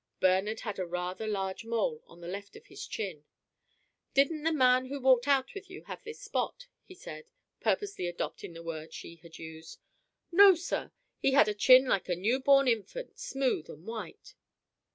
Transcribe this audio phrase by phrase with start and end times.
[0.19, 3.23] Bernard had a rather large mole on the left of his chin.
[4.15, 7.27] "Didn't the man who walked out with you have this spot?" he said,
[7.59, 9.79] purposely adopting the word she had used.
[10.31, 10.91] "No, sir.
[11.19, 14.33] He had a chin like a new born infant, smooth and white."